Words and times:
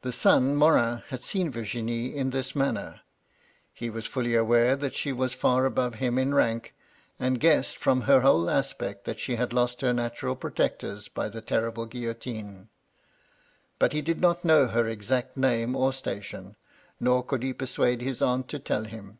The 0.00 0.14
son, 0.14 0.56
Morin, 0.56 1.02
had 1.10 1.22
seen 1.22 1.50
Virginie 1.50 2.16
in 2.16 2.30
this 2.30 2.56
manner. 2.56 3.02
He 3.74 3.90
was 3.90 4.06
fully 4.06 4.34
aware 4.34 4.76
that 4.76 4.94
she 4.94 5.12
was 5.12 5.34
far 5.34 5.66
above 5.66 5.96
him 5.96 6.16
in 6.16 6.32
rank, 6.32 6.72
and 7.20 7.38
guessed 7.38 7.76
from 7.76 8.00
her 8.08 8.22
whole 8.22 8.48
aspect 8.48 9.04
that 9.04 9.20
she 9.20 9.36
had 9.36 9.52
lost 9.52 9.82
her 9.82 9.92
natural 9.92 10.36
protectors 10.36 11.08
by 11.08 11.28
the 11.28 11.42
terrible 11.42 11.84
guillotine; 11.84 12.70
but 13.78 13.92
he 13.92 14.00
did 14.00 14.22
not 14.22 14.42
know 14.42 14.68
her 14.68 14.88
exact 14.88 15.36
name 15.36 15.76
or 15.76 15.92
station, 15.92 16.56
nor 16.98 17.22
could 17.22 17.42
he 17.42 17.52
persuade 17.52 18.00
his 18.00 18.22
aunt 18.22 18.48
to 18.48 18.58
tell 18.58 18.84
him. 18.84 19.18